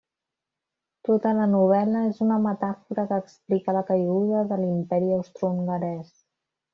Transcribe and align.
Tota 1.09 1.33
la 1.39 1.43
novel·la 1.49 2.01
és 2.13 2.21
una 2.29 2.39
metàfora 2.47 3.05
que 3.13 3.19
explica 3.27 3.75
la 3.79 3.83
caiguda 3.93 4.41
de 4.53 4.59
l'Imperi 4.63 5.13
Austrohongarès. 5.23 6.11